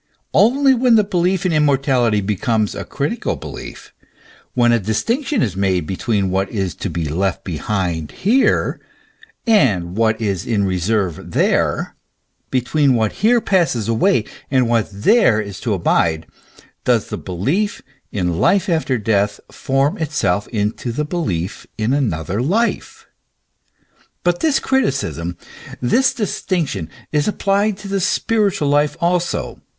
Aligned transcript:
Only 0.33 0.73
when 0.73 0.95
the 0.95 1.03
belief 1.03 1.45
in 1.45 1.53
immortality 1.53 2.21
becomes 2.21 2.73
a 2.73 2.83
critical 2.83 3.35
belief, 3.35 3.93
when 4.55 4.71
a 4.71 4.79
distinc 4.79 5.27
tion 5.27 5.43
is 5.43 5.55
made 5.55 5.85
between 5.85 6.31
what 6.31 6.49
is 6.49 6.73
to 6.77 6.89
be 6.89 7.05
left 7.05 7.43
behind 7.43 8.09
here, 8.09 8.79
and 9.45 9.95
what 9.95 10.19
is 10.19 10.43
in 10.47 10.63
reserve 10.63 11.33
there, 11.33 11.95
between 12.49 12.95
what 12.95 13.11
here 13.21 13.39
passes 13.39 13.87
away, 13.87 14.25
and 14.49 14.67
what 14.67 14.89
there 14.91 15.39
is 15.39 15.59
to 15.59 15.73
abide, 15.75 16.25
does 16.83 17.09
the 17.09 17.17
belief 17.19 17.83
in 18.11 18.39
life 18.39 18.69
after 18.69 18.97
death 18.97 19.39
form 19.51 19.99
itself 19.99 20.47
into 20.47 20.91
the 20.91 21.05
belief 21.05 21.67
in 21.77 21.93
another 21.93 22.41
life; 22.41 23.05
but 24.23 24.39
this 24.39 24.59
criticism, 24.59 25.37
this 25.79 26.11
distinction, 26.11 26.89
is 27.11 27.27
applied 27.27 27.77
to 27.77 27.87
the 27.87 28.03
present 28.27 28.61
life 28.61 28.97
also. 28.99 29.61